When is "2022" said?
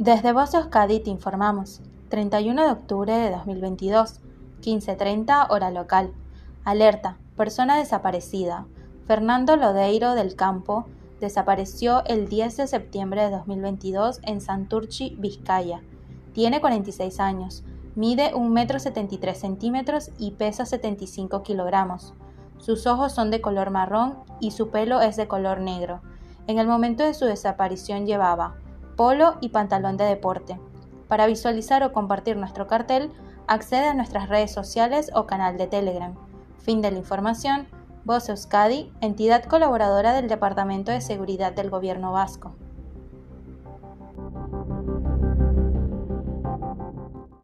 3.32-4.20, 13.30-14.20